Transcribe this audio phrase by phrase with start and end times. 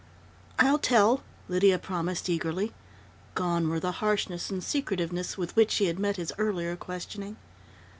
[0.57, 2.73] "I'll tell," Lydia promised eagerly.
[3.35, 7.35] Gone were the harshness and secretiveness with which she had met his earlier questioning....